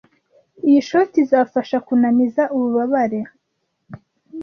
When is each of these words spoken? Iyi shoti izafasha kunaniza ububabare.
Iyi 0.67 0.79
shoti 0.87 1.15
izafasha 1.23 1.77
kunaniza 1.85 2.43
ububabare. 2.55 3.19